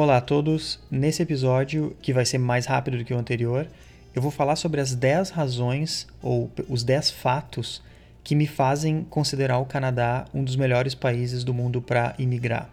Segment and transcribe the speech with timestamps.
[0.00, 0.78] Olá a todos!
[0.88, 3.66] Nesse episódio, que vai ser mais rápido do que o anterior,
[4.14, 7.82] eu vou falar sobre as 10 razões ou os 10 fatos
[8.22, 12.70] que me fazem considerar o Canadá um dos melhores países do mundo para imigrar.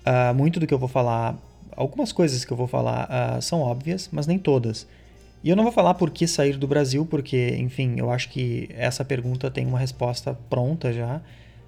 [0.00, 1.36] Uh, muito do que eu vou falar,
[1.72, 4.86] algumas coisas que eu vou falar uh, são óbvias, mas nem todas.
[5.44, 8.70] E eu não vou falar por que sair do Brasil, porque, enfim, eu acho que
[8.74, 11.20] essa pergunta tem uma resposta pronta já.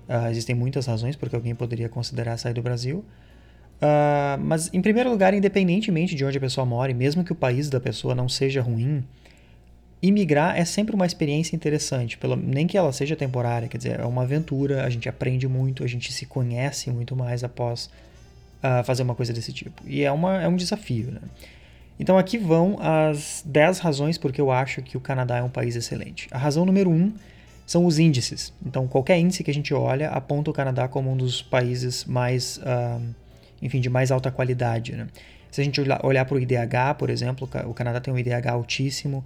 [0.09, 3.05] Uh, existem muitas razões porque alguém poderia considerar sair do Brasil.
[3.79, 7.71] Uh, mas, em primeiro lugar, independentemente de onde a pessoa mora, mesmo que o país
[7.71, 9.04] da pessoa não seja ruim,
[10.03, 14.04] imigrar é sempre uma experiência interessante, pelo, nem que ela seja temporária, quer dizer, é
[14.04, 17.86] uma aventura, a gente aprende muito, a gente se conhece muito mais após
[18.58, 19.82] uh, fazer uma coisa desse tipo.
[19.86, 21.12] E é, uma, é um desafio.
[21.12, 21.20] Né?
[22.00, 25.76] Então, aqui vão as 10 razões porque eu acho que o Canadá é um país
[25.76, 26.26] excelente.
[26.32, 27.12] A razão número 1 um
[27.64, 28.53] são os índices.
[28.64, 32.58] Então, qualquer índice que a gente olha aponta o Canadá como um dos países mais.
[32.58, 33.28] Uh,
[33.61, 34.92] enfim, de mais alta qualidade.
[34.92, 35.06] Né?
[35.50, 39.25] Se a gente olhar para o IDH, por exemplo, o Canadá tem um IDH altíssimo,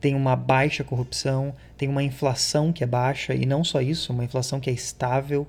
[0.00, 4.24] tem uma baixa corrupção, tem uma inflação que é baixa, e não só isso, uma
[4.24, 5.46] inflação que é estável,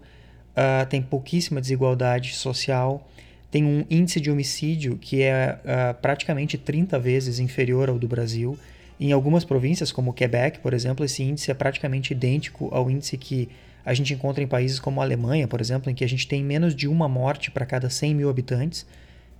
[0.55, 3.05] uh, tem pouquíssima desigualdade social,
[3.51, 8.57] tem um índice de homicídio que é uh, praticamente 30 vezes inferior ao do Brasil.
[8.99, 13.49] Em algumas províncias, como Quebec, por exemplo, esse índice é praticamente idêntico ao índice que
[13.85, 16.43] a gente encontra em países como a Alemanha, por exemplo, em que a gente tem
[16.43, 18.85] menos de uma morte para cada 100 mil habitantes.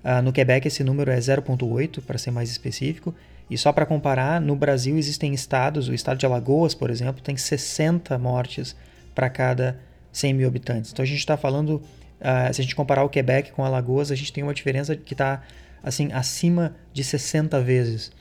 [0.04, 3.14] Uh, no Quebec esse número é 0,8, para ser mais específico.
[3.50, 7.36] E só para comparar, no Brasil existem estados, o estado de Alagoas, por exemplo, tem
[7.36, 8.76] 60 mortes
[9.16, 9.80] para cada
[10.12, 10.92] 100 mil habitantes.
[10.92, 11.82] Então a gente está falando,
[12.22, 15.14] uh, se a gente comparar o Quebec com Alagoas, a gente tem uma diferença que
[15.14, 15.42] está
[15.82, 18.12] assim acima de 60 vezes.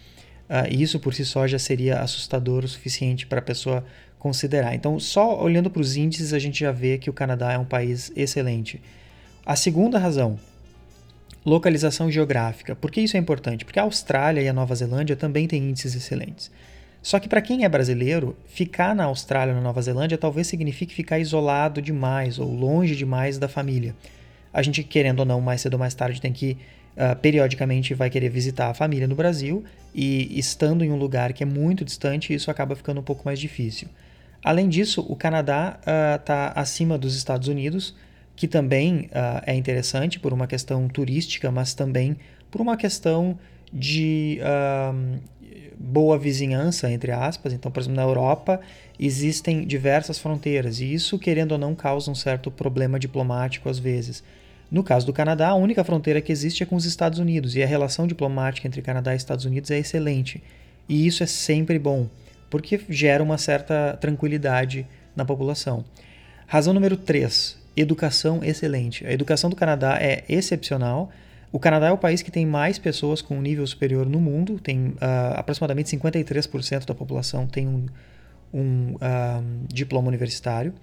[0.49, 3.85] Uh, isso por si só já seria assustador o suficiente para a pessoa
[4.25, 4.75] considerar.
[4.75, 7.65] Então, só olhando para os índices, a gente já vê que o Canadá é um
[7.67, 8.81] país excelente.
[9.45, 10.39] A segunda razão,
[11.45, 12.75] localização geográfica.
[12.75, 13.67] Por que isso é importante?
[13.67, 16.51] Porque a Austrália e a Nova Zelândia também têm índices excelentes.
[17.03, 20.95] Só que para quem é brasileiro, ficar na Austrália ou na Nova Zelândia talvez signifique
[20.95, 23.95] ficar isolado demais ou longe demais da família.
[24.55, 26.57] A gente, querendo ou não, mais cedo ou mais tarde tem que
[26.97, 29.63] uh, periodicamente vai querer visitar a família no Brasil
[29.95, 33.39] e estando em um lugar que é muito distante, isso acaba ficando um pouco mais
[33.39, 33.87] difícil.
[34.45, 35.79] Além disso, o Canadá
[36.21, 37.95] está uh, acima dos Estados Unidos,
[38.37, 42.15] que também uh, é interessante por uma questão turística, mas também
[42.51, 43.39] por uma questão
[43.73, 45.19] de uh,
[45.79, 47.55] boa vizinhança, entre aspas.
[47.55, 48.61] Então, por exemplo, na Europa
[49.01, 54.23] existem diversas fronteiras e isso, querendo ou não, causa um certo problema diplomático às vezes.
[54.71, 57.63] No caso do Canadá, a única fronteira que existe é com os Estados Unidos e
[57.63, 60.43] a relação diplomática entre Canadá e Estados Unidos é excelente.
[60.87, 62.09] E isso é sempre bom
[62.51, 65.85] porque gera uma certa tranquilidade na população.
[66.47, 69.07] Razão número 3, educação excelente.
[69.07, 71.11] A educação do Canadá é excepcional.
[71.51, 74.89] O Canadá é o país que tem mais pessoas com nível superior no mundo, tem
[74.89, 74.97] uh,
[75.37, 77.87] aproximadamente 53% da população tem um,
[78.53, 80.75] um uh, diploma universitário.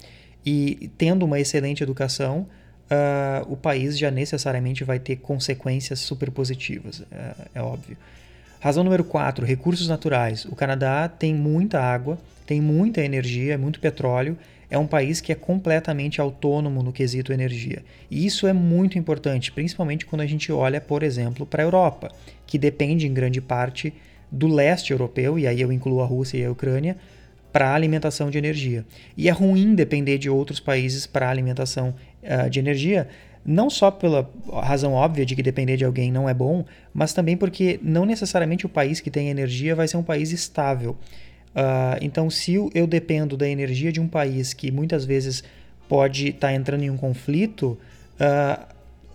[0.46, 2.48] E tendo uma excelente educação,
[2.92, 7.98] uh, o país já necessariamente vai ter consequências super positivas, é, é óbvio.
[8.62, 10.46] Razão número 4, recursos naturais.
[10.46, 14.38] O Canadá tem muita água, tem muita energia, muito petróleo.
[14.70, 17.84] É um país que é completamente autônomo no quesito energia.
[18.10, 22.12] E isso é muito importante, principalmente quando a gente olha, por exemplo, para a Europa,
[22.46, 23.92] que depende em grande parte
[24.32, 26.98] do leste europeu, e aí eu incluo a Rússia e a Ucrânia,
[27.52, 28.86] para alimentação de energia.
[29.18, 33.08] E é ruim depender de outros países para alimentação uh, de energia,
[33.46, 34.30] não só pela
[34.62, 36.64] razão óbvia de que depender de alguém não é bom,
[36.94, 40.96] mas também porque não necessariamente o país que tem energia vai ser um país estável.
[41.56, 45.44] Uh, então, se eu dependo da energia de um país que muitas vezes
[45.90, 47.78] pode estar tá entrando em um conflito,
[48.20, 48.66] uh,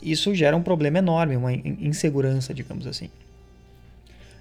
[0.03, 3.08] isso gera um problema enorme, uma insegurança, digamos assim.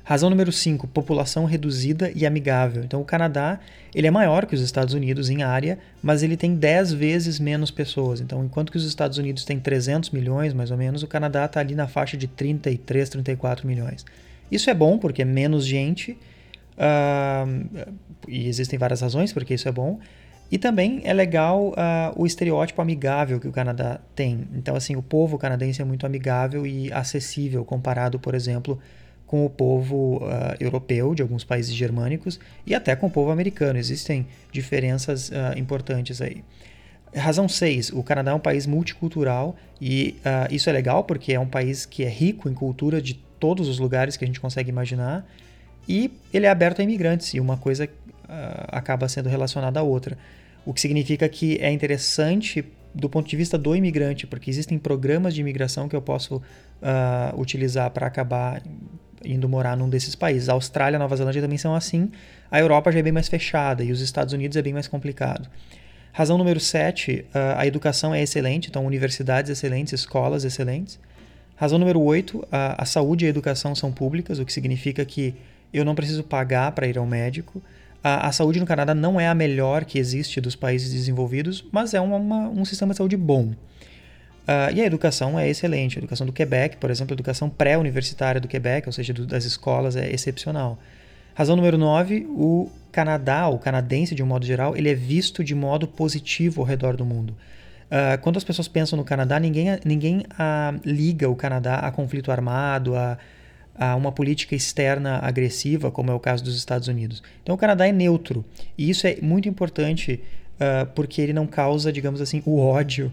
[0.06, 2.84] Razão número 5, população reduzida e amigável.
[2.84, 3.60] Então o Canadá,
[3.94, 7.72] ele é maior que os Estados Unidos em área, mas ele tem 10 vezes menos
[7.72, 8.22] pessoas.
[8.22, 11.60] Então enquanto que os Estados Unidos têm 300 milhões, mais ou menos, o Canadá está
[11.60, 14.06] ali na faixa de 33, 34 milhões.
[14.52, 16.12] Isso é bom porque é menos gente,
[16.78, 17.90] uh,
[18.28, 20.00] e existem várias razões porque isso é bom,
[20.52, 21.74] e também é legal uh,
[22.16, 24.48] o estereótipo amigável que o Canadá tem.
[24.54, 28.80] Então, assim, o povo canadense é muito amigável e acessível comparado, por exemplo,
[29.26, 33.80] com o povo uh, europeu de alguns países germânicos e até com o povo americano.
[33.80, 36.44] Existem diferenças uh, importantes aí.
[37.16, 37.92] Razão 6.
[37.92, 41.86] O Canadá é um país multicultural e uh, isso é legal porque é um país
[41.86, 45.26] que é rico em cultura de todos os lugares que a gente consegue imaginar
[45.88, 47.88] e ele é aberto a imigrantes e uma coisa
[48.70, 50.18] acaba sendo relacionada à outra.
[50.66, 55.36] O que significa que é interessante do ponto de vista do imigrante, porque existem programas
[55.36, 56.42] de imigração que eu posso
[57.38, 58.64] utilizar para acabar
[59.26, 60.50] indo morar num desses países.
[60.50, 62.12] A Austrália Nova Zelândia também são assim.
[62.50, 65.50] A Europa já é bem mais fechada e os Estados Unidos é bem mais complicado.
[66.12, 70.98] Razão número 7, uh, a educação é excelente, então universidades excelentes, escolas excelentes.
[71.58, 75.36] Razão número 8, a, a saúde e a educação são públicas, o que significa que
[75.74, 77.62] eu não preciso pagar para ir ao médico.
[78.04, 81.94] A, a, saúde no Canadá não é a melhor que existe dos países desenvolvidos, mas
[81.94, 83.54] é uma, uma, um sistema de saúde bom.
[84.46, 85.98] Uh, e a educação é excelente.
[85.98, 89.44] A educação do Quebec, por exemplo, a educação pré-universitária do Quebec, ou seja, do, das
[89.44, 90.78] escolas, é excepcional.
[91.34, 95.56] Razão número 9, o Canadá, o canadense de um modo geral, ele é visto de
[95.56, 97.36] modo positivo ao redor do mundo.
[97.86, 102.32] Uh, quando as pessoas pensam no Canadá, ninguém, ninguém uh, liga o Canadá a conflito
[102.32, 103.18] armado, a,
[103.78, 107.22] a uma política externa agressiva, como é o caso dos Estados Unidos.
[107.42, 108.46] Então o Canadá é neutro.
[108.78, 110.22] E isso é muito importante
[110.56, 113.12] uh, porque ele não causa, digamos assim, o ódio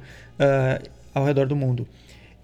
[1.14, 1.86] ao redor do mundo.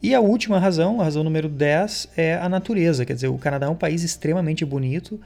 [0.00, 3.04] E a última razão, a razão número 10, é a natureza.
[3.04, 5.20] Quer dizer, o Canadá é um país extremamente bonito.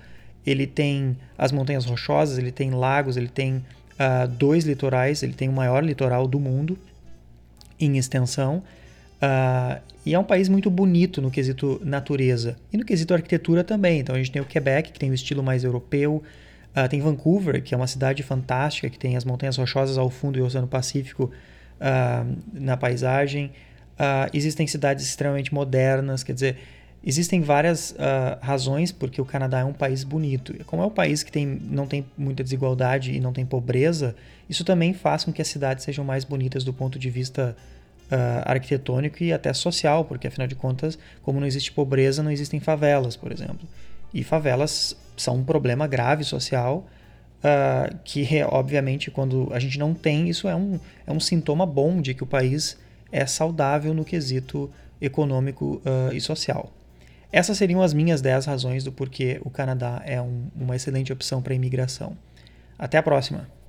[0.46, 5.48] Ele tem as montanhas rochosas, ele tem lagos, ele tem uh, dois litorais, ele tem
[5.48, 6.78] o maior litoral do mundo
[7.78, 8.62] em extensão.
[9.22, 14.00] Uh, e é um país muito bonito no quesito natureza e no quesito arquitetura também.
[14.00, 16.22] Então a gente tem o Quebec, que tem um estilo mais europeu.
[16.74, 20.38] Uh, tem Vancouver, que é uma cidade fantástica, que tem as montanhas rochosas ao fundo
[20.38, 21.30] e o Oceano Pacífico
[21.82, 23.46] uh, na paisagem.
[23.92, 26.56] Uh, existem cidades extremamente modernas, quer dizer,
[27.04, 30.54] existem várias uh, razões porque o Canadá é um país bonito.
[30.64, 34.14] Como é um país que tem, não tem muita desigualdade e não tem pobreza,
[34.48, 37.56] isso também faz com que as cidades sejam mais bonitas do ponto de vista
[38.10, 42.60] uh, arquitetônico e até social, porque afinal de contas, como não existe pobreza, não existem
[42.60, 43.68] favelas, por exemplo.
[44.14, 46.86] E favelas são um problema grave social
[47.42, 52.00] uh, que obviamente quando a gente não tem, isso é um, é um sintoma bom
[52.00, 52.78] de que o país
[53.10, 56.72] é saudável no quesito econômico uh, e social.
[57.30, 61.40] Essas seriam as minhas 10 razões do porquê o Canadá é um, uma excelente opção
[61.40, 62.16] para imigração.
[62.78, 63.61] Até a próxima!